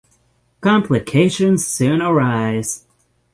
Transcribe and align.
Complications 0.61 1.63
soon 1.67 2.01
arise. 2.01 2.87